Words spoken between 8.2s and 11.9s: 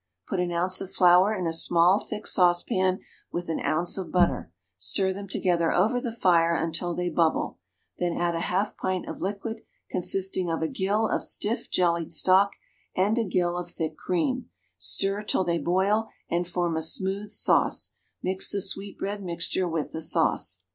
a half pint of liquid consisting of a gill of stiff